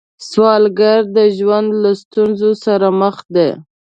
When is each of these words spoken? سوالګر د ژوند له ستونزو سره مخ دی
سوالګر 0.29 1.01
د 1.17 1.19
ژوند 1.37 1.69
له 1.83 1.91
ستونزو 2.01 2.51
سره 2.65 2.87
مخ 2.99 3.15
دی 3.35 3.49